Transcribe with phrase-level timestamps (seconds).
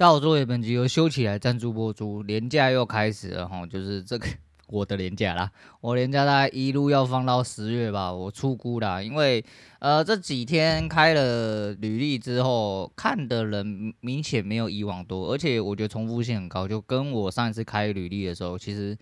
[0.00, 4.26] 到作业本集又修起来赞助播出，年假又开始了哈，就是这个
[4.68, 5.50] 我的年假啦，
[5.82, 9.44] 我年假大概一路要放到十月吧，我出估啦，因为
[9.78, 18.96] 呃这几天开了履历之后，看的人明显没有以往多，而且我觉得重复性很高，就跟我上一次开履历的时候，其实。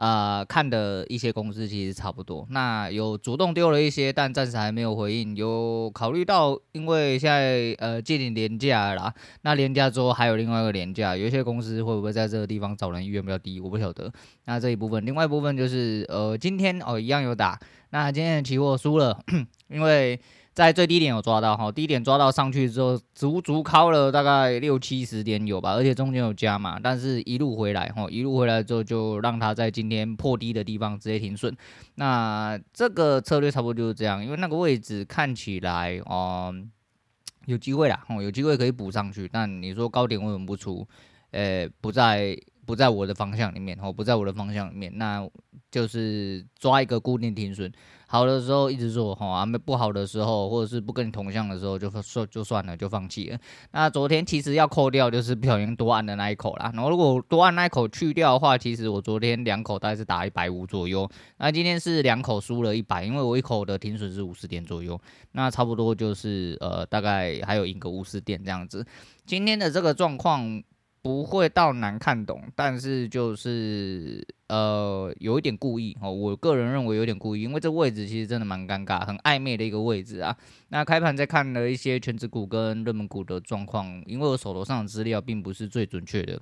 [0.00, 2.46] 啊、呃，看的一些公司其实差不多。
[2.48, 5.36] 那有主动丢了一些，但暂时还没有回应。
[5.36, 9.12] 有考虑到，因为现在呃接近年假啦，
[9.42, 14.10] 那年假之后还有另外一个年假，有一些公司会不会在这个地方找人意愿比较低，我不晓得。
[14.46, 19.22] 那这一部分，另外一部分就是呃今天哦一样有打，那今天的期货输了，
[19.68, 20.18] 因为。
[20.60, 31.56] 在最低点有抓到哈，低点抓到上去之后，足足靠了大概六七十点有吧，而且中间有加嘛，但是一路回来哈，一路回来之后就让它在今天破低的地方直接停损。
[31.94, 36.54] 那这个策略差不多就是这样，因为那个位置看起来哦、
[37.46, 40.86] 有机会啦，哦有机会可以补上去，但你说高点为什么不出？
[41.30, 42.36] 呃，不在
[42.70, 45.28] 不在我的方向里面哦，不在我的方向里面，那
[45.72, 47.70] 就是抓一个固定停损。
[48.06, 53.38] 好的时候一直做，哈啊，不好的时候，或者是不跟你同向的时候，就说就算了，就放弃了。
[53.72, 56.70] 那昨天其实要扣掉，就是不小心多按的那一口啦。
[56.72, 61.10] 然后如果多按那一口去掉的话，其实我昨天两口大概是打一百五左右。
[61.38, 65.00] 那今天是两口输了一百，因为我一口的停损是五十点左右。
[65.32, 68.86] 那差不多就是呃，大概还有赢个五十点这样子。
[69.26, 70.62] 今天的这个状况。
[71.02, 80.36] 不会到难看懂，但是就是呃有一点故意哦，我个人认为有点故意，因为这位置其实真的蛮尴尬，很暧昧的一个位置啊。
[80.68, 86.38] 那开盘在看了一些全职股跟热门股的状况，因为我手头上的资料并不是最准确的，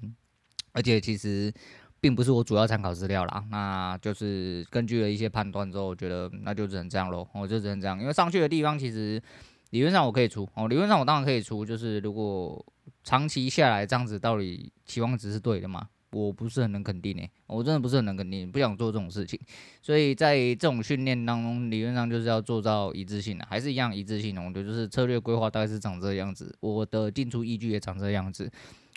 [0.73, 1.53] 而且其实
[2.01, 3.45] 并不是我主要参考资料啦。
[3.53, 9.23] 那就是根据了一些判断之后，我觉得那就只能这样喽，我就只能这样，因为上去的地方其实
[9.71, 12.67] 理论上我可以出哦，理论上我当然可以出，就是如果。
[13.09, 15.89] 长期下来这样子，到底期望值是对的吗？
[16.11, 19.41] 我不是很能肯定诶，我真的不是很能肯定，不想做这种事情。
[19.81, 24.43] 所以在这种训练当中，理论上就是要做到一致性的，还是一样一致性的。
[24.43, 28.51] 我觉得就是策略规划大概是长这个样子，我的进出依据也长这个样子。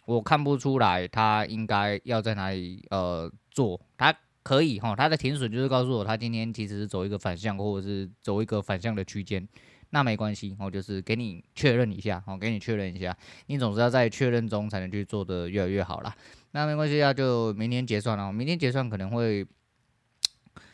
[0.06, 9.48] 我看不出来他应该要在哪里呃做，他可以哈，他的停损就是告诉我他今天其实是走一个反向，或者是走一个反向的区间。
[9.94, 13.16] 那没关系，我就是给你确认一下，我给你确认一下，
[13.48, 16.16] 你总是要在确认中才能去做的越来越好啦。
[16.52, 19.46] 那没关系啊，就明天结算了，明天结算可能会，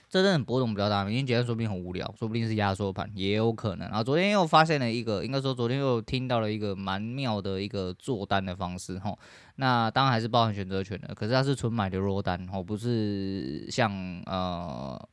[0.07, 3.87] 这阵波动比较大，明天结算说不定很无聊，说不定是压缩盘也有可能。
[3.87, 9.17] 然后昨天又发现了一个，应该说昨天又听到了一个蛮妙的一个做单的方式哈。
[9.55, 13.91] 那当然还是包含选择权的，可是它是纯买的弱单哦，不是像
[14.27, 15.09] 呃。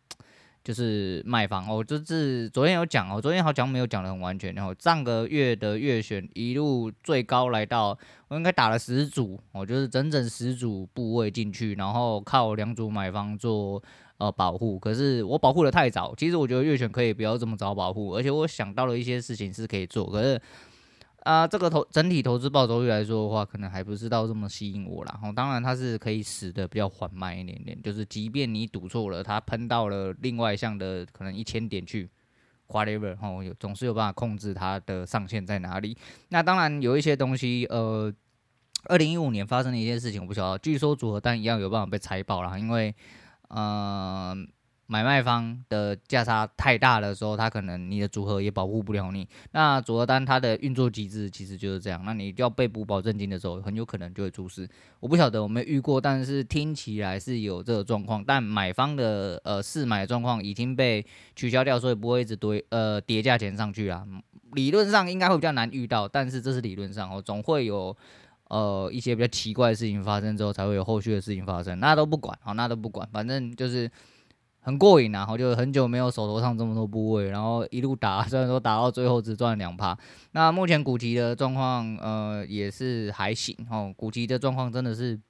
[0.65, 4.55] 就是卖方哦，就是昨天有讲哦，昨天好像没有讲得很完全。
[4.55, 7.97] 然后上个月的月选一路最高来到，
[8.29, 13.83] 我应该打了十组哦，就是整整十组部位进去，然后靠两组买方做
[14.17, 14.79] 呃保护。
[14.79, 20.41] 可是我保护得太早，其实我觉得月选可以不要这么早保护，而且我想到了一些事情是可以做，可是。
[21.25, 25.21] 啊，这个投整体投资报酬率来说的话，可能还不是到这么吸引我啦。
[25.23, 32.11] 哦，当然它是可以死的比较缓慢一点点，就是即便你赌错了，它喷到了另外一项的可能一千点去
[32.69, 35.97] ，whatever，哦，有总是有办法控制它的上限在哪里。
[36.29, 38.13] 那当然有一些东西，呃，
[38.85, 42.95] 二零一五年发生的一件事情我不晓得，据说组合单一样有办法被拆爆了，因为，
[43.49, 44.37] 呃。
[44.87, 49.27] 买卖方的价差太大的时候，他可能你的组合也保护不了你。
[49.53, 52.03] 那组合单它的运作机制其实就是这样。
[52.05, 54.69] 那你要被补保证金的时候，很有可能就会出事。
[55.01, 58.23] 我不晓得，我没遇过，但是听起来是有这个状况。
[58.23, 64.07] 但买方的呃试买状况已经被取消掉，所以不会一直堆呃叠价钱上去啊。
[64.53, 67.97] 理论上应该会比较难遇到，但是这是理论上哦，总会有
[68.49, 71.81] 呃一些比较奇怪的事情发生之后，才会有后续的事情发生。
[71.81, 73.91] 那都不管，好，那都不管，反正就是。
[74.65, 79.97] 很过瘾啊，然后就很久没有手头上这么多部位，然后一路打， 虽然说打到最后只赚了两趴。
[80.33, 83.93] 那目前古奇的状况，呃，也是还行哦。
[83.95, 85.21] 古奇的状况真的是，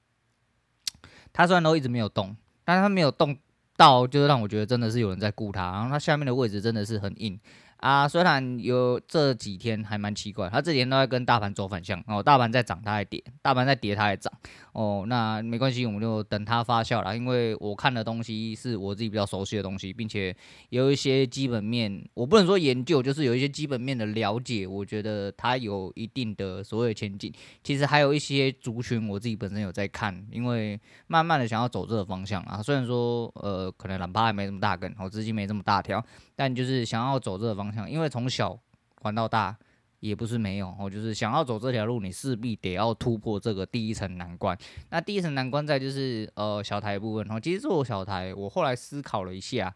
[1.32, 3.36] 他虽然都一直没有动，但是他没有动
[3.76, 5.72] 到，就是让我觉得真的是有人在顾他。
[5.72, 7.36] 然后他下面的位置真的是很硬。
[7.84, 14.32] 啊，虽然有这几天还蛮奇怪，他这几天都在跟大盘走反向哦，大盘在涨，它在跌；大盘在跌，它在涨
[14.72, 15.04] 哦。
[15.06, 17.14] 那没关系，我们就等它发酵啦。
[17.14, 20.34] 因为我看的东西是我自己比较熟悉的东西，并且
[20.70, 27.30] 有一些基本面，我不能说研究，就是有一些基本面的了解，我觉得它有一定的所谓前景。
[27.62, 32.62] 其实还有一些族群，我自己本身有在看，因为慢慢的想要走这个方向啊。
[32.62, 36.02] 虽然说呃，可能懒趴还没这么大根，我资金没这么大条。
[36.36, 38.58] 但就是想要走这个方向，因为从小
[39.02, 39.56] 玩到大，
[40.00, 44.56] 也不是没有哦，就是想要走这条路，你势必得要突破这个第一层难关。
[44.90, 49.74] 那第一层难关在就是呃小台部分哦，其实做小台，我后来思考了一下，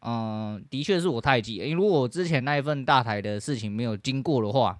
[0.00, 4.78] 嗯、的确是我太急，因为如果我之前那一份大台的事情没有经过的话，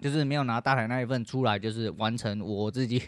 [0.00, 3.02] 就是没有拿大台那一份出来，就是完成我自己。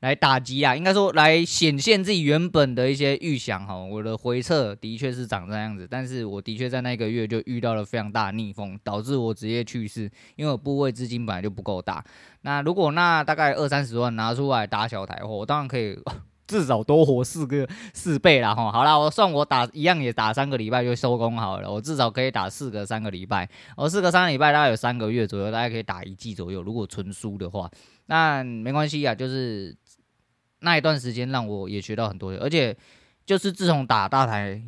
[0.00, 3.76] 来打击啊，应该说来显现自己原本的一些预想哈。
[3.76, 12.02] 我的回撤的确是长这样子，但是我的确在那个月就遇到了非常大的逆风，导致我直接去世，因为我部位资金本来就不够大。
[12.40, 15.98] 那如果那大概二三十万拿出来打小台货，我当然可以
[16.48, 18.72] 至少多活四个四倍啦哈。
[18.72, 26.62] 好啦，我算我打一样也打三个礼拜就收工好了，我至少可以打四个三个礼拜，我四个三个礼拜大概有三个月左右，大概可以打一季左右。
[26.62, 27.70] 如果纯输的话，
[28.06, 29.76] 那没关系啊，就是。
[30.60, 32.76] 那一段时间让我也学到很多，而且
[33.26, 34.62] 就是自从打大台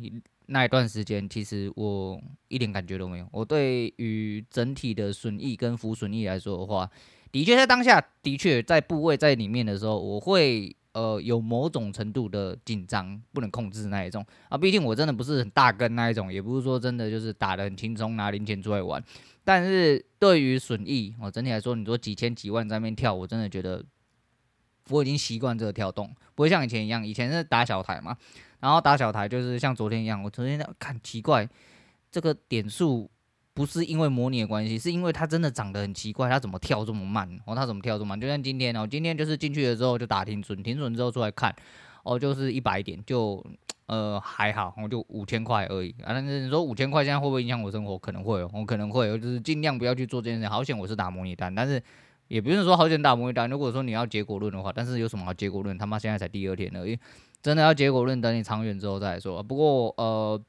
[0.47, 3.27] 那一段时间，其实我一点感觉都没有。
[3.31, 6.89] 我对于整体的损益跟浮损益来说的话，
[7.31, 14.57] 的确在当下的确在部位在里面的时候，我会呃有某种程度的紧张，不能控制那一种啊。
[14.57, 19.01] 毕竟我真的不是很大根那一种，也不是说真的就是打得很轻松拿零钱出来玩。
[19.43, 23.83] 但是对于损益，我整体来说，你说几千几万在那边跳，我真的觉得。
[24.89, 27.05] 我已经习惯这个跳动，不会像以前一样。
[27.05, 28.17] 以前是打小台嘛，
[28.59, 30.21] 然后打小台就是像昨天一样。
[30.21, 31.47] 我昨天看奇怪，
[32.11, 33.09] 这个点数
[33.53, 37.29] 不是因为模拟的关系，是因为它真的长得很奇怪，它怎么跳这么慢？
[37.45, 38.19] 哦，它怎么跳这么慢？
[38.19, 41.55] 就像今天哦，今天就是进去了之后就打停损，停损之后出来看，
[42.03, 43.41] 哦，就是一百点，就
[43.85, 46.09] 呃还好，我就五千块而已啊。
[46.09, 47.97] 但是你说五千块现在会不会影响我生活？
[47.97, 50.47] 可能会哦，我可能会，就是尽量不要去做这件事。
[50.49, 51.81] 好险我是打模拟单，但是。
[52.33, 55.77] 也不是说好简单打模拟单，如果说你要结果论的话，但是有什么好结果论？
[55.77, 56.97] 他妈现在才第二天而已，
[57.43, 59.43] 真的要结果论，等你长远之后再说。
[59.43, 60.41] 不过呃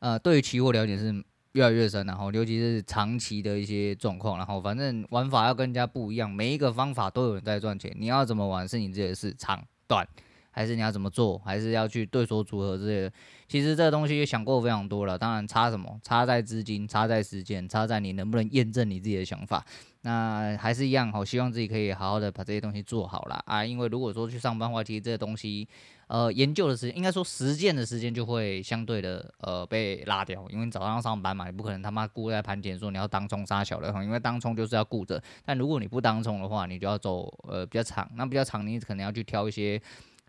[0.00, 10.04] 呃，对于期货了解是越来越深，然后尤其是长期的一些状况，然后反正玩法要跟人家不一样，每一个方法都有人在赚钱，你要怎么玩是你自己的事，长短。
[10.50, 11.38] 还是你要怎么做？
[11.44, 13.12] 还是要去对手组合之类的？
[13.46, 15.16] 其实这个东西想过非常多了。
[15.16, 16.00] 当然差什么？
[16.02, 19.64] 差在资金，差在时间，差在你能不能验证你自己的想法。
[20.08, 23.62] 那还是一样，好，希望自己可以好好的把这些东西做好了啊。
[23.62, 25.68] 因为如果说去上班的话，其实这个东西，
[26.06, 30.46] 呃，研究的时间，应该说实践的时间就会相对的呃被拉掉。
[30.48, 35.22] 因为你早上上班嘛，你不可能他妈顾在盘前说你要当冲杀小的，因为当冲就是要顾着。
[35.44, 39.78] 但如果你不当冲的话，你就要走呃比较长，那比较长你可能要去挑一些。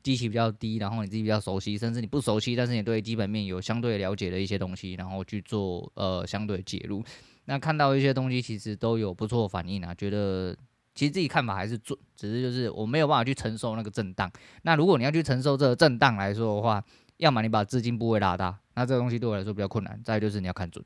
[0.02, 7.04] 基期比较低，然后你自己比较熟悉，甚至你不熟悉，但是你对基本面有相对了解的一些东西，然后去做呃相对介入。
[7.50, 10.56] 那看到一些东西其实都有不错反应啊，觉得
[10.94, 14.32] 其实自己看法还是准，只是就是我没有办法去承受那个震荡。
[14.62, 16.84] 那如果你要去承受这个震荡来说的话，
[17.18, 20.00] 要么你把资金部位拉大，那这个东西对我来说比较困难。
[20.06, 20.86] 再就是你要看准。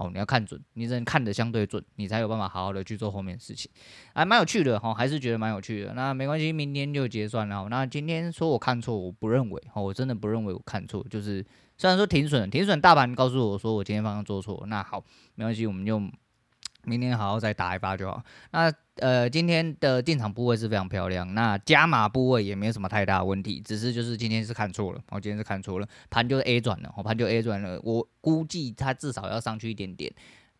[0.00, 3.68] 哦，你要看准，你只能看得相对准，你才有办法好好的去做后面的事情，
[4.14, 5.92] 还蛮有趣的哈，还是觉得蛮有趣的。
[5.92, 7.66] 那没关系，明天就结算了。
[7.68, 11.04] 那今天说我看错，我不认为，哦，我真的不认为我看错。
[11.10, 11.44] 就是
[11.78, 15.02] 虽然说停损，停损大盘告诉我说我今天方向做错，那好，
[15.36, 16.02] 没关系，我们就。
[16.84, 18.22] 明天好好再打一发就好。
[18.52, 27.78] 那呃，今天的进场部位是非常漂亮，那加码部位也没有什么太大问题，只是就是今天是看错了，我今天是看错了，盘就 A 转了，我盘就 A 转了。
[27.82, 30.10] 我估计它至少要上去一点点，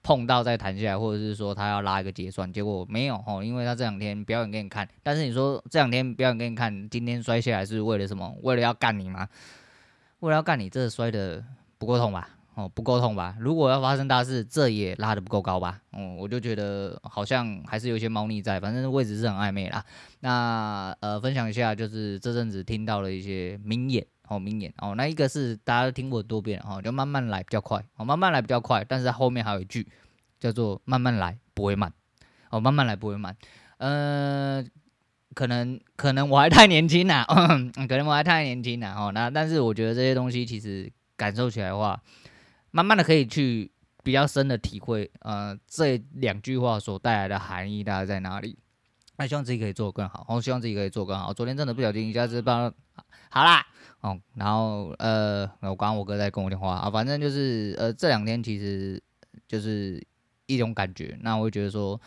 [0.02, 4.86] 碰到再弹下来，或者是说它要拉一个结算，结果没有哦，因为它这两天表演给你看。
[5.02, 8.36] 但是你说这两天表演给你看，今天摔下来是为了什么？
[8.42, 9.26] 为了要干你吗？
[10.20, 11.44] 为了要干你，这摔得
[11.78, 12.28] 不够痛吧？
[12.54, 13.36] 哦，不够痛吧？
[13.38, 15.80] 如果要发生大事，这也拉得不够高吧？
[15.92, 19.84] 嗯，我就觉得好像还是有些猫腻在，反正位置是很暧昧啦。
[20.18, 24.96] 那呃，分享一下，就是这阵子听到了一些名言哦，名言哦。
[24.96, 28.84] 那一个是大家都听过多遍哦，就慢慢来比较快哦，慢慢来比较快。
[28.88, 29.86] 但是后面还有一句
[30.40, 31.92] 叫做慢慢来不会慢
[32.50, 33.36] 哦，慢慢来不会慢。
[33.76, 34.70] 嗯、呃，
[35.38, 37.24] 可能可能我还太年轻啦，
[37.88, 39.12] 可能我还太年轻 啦哦。
[39.12, 42.02] 那但是我觉得这些东西其实感受起来的话。
[42.70, 43.70] 慢慢的可以去
[44.02, 48.58] 比较深的体会，呃，这两句话所带来的含义大概在哪里？
[49.16, 51.32] 那希望自己可以做得更好，我希望自己可以做更好。
[51.32, 52.70] 昨天真的不小心一下子把，
[53.30, 53.64] 好啦，
[54.00, 59.02] 哦，然后呃，我刚刚我哥在跟我电话啊，反正就是呃，这两天其实
[59.46, 60.04] 就是
[60.46, 61.98] 一种感觉，那我会觉得说。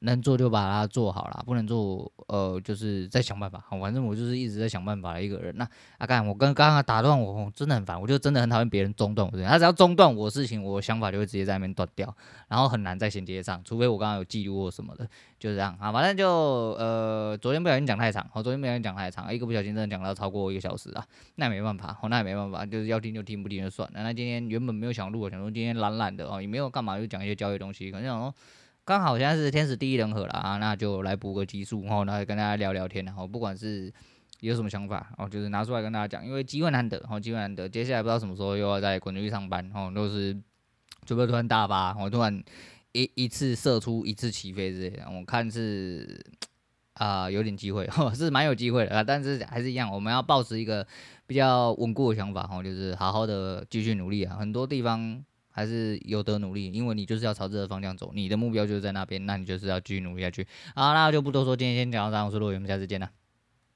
[0.00, 3.60] 能做就把它做好了，不能做，呃，就是在想办法。
[3.66, 5.52] 好，反正我就是一直在想办法的一个人。
[5.56, 8.00] 那阿干、我跟刚刚打断我，真的很烦。
[8.00, 9.50] 我就真的很讨厌别人中断我这样。
[9.50, 12.14] 他只要中断我的事情，我的想法就会直接在那边断掉，
[12.46, 13.60] 然后很难再衔接上。
[13.64, 15.04] 除非我刚刚有记录或什么的，
[15.36, 15.90] 就这样啊。
[15.90, 16.28] 反正就
[16.78, 21.04] 呃，昨天不小心讲太长，好，昨天不小心讲太长，一个不小心真的讲到超过一个小时啊。
[21.34, 24.04] 那也没办法，好那也没办法，就是要听就听，不听就算了。
[24.04, 28.32] 那今天原本没有想录，想说今天懒懒的哦，也没有干嘛，就讲一些交易东西，可能想说。
[28.88, 33.92] 刚好现在是天时地利人和了啊，那就来补个集数，然后来跟大家聊聊天，然后不管是
[34.40, 40.34] 有什么想法，哦，就是拿出来跟大家讲，因为机会难得，哦，机会难得，接下来不知道什么时候又要在滚出去上班，哦，都是
[41.04, 42.42] 准备突然大发，我突然
[42.92, 46.24] 一一次射出一次起飞之类的，我看是
[46.94, 50.86] 啊、有点机会， 是蛮有机会的啊，但是还是一样，我们要保持一个
[51.26, 55.22] 比较稳固的想法，哦，就是好好的继续努力啊，很多地方。
[55.58, 60.46] 还是有得努力，因为你就是要朝这个方向走，你的目标就是在那边，那你就是要继续努力下去。
[60.76, 63.10] 好，那就不多说，今天先讲到这，我是洛伟，我们下次见了。